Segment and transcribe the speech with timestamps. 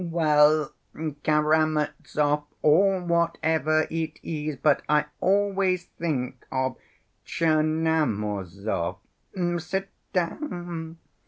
[0.03, 0.73] "Well,
[1.21, 6.75] Karamazov, or whatever it is, but I always think of
[7.23, 8.97] Tchernomazov....
[9.59, 10.97] Sit down.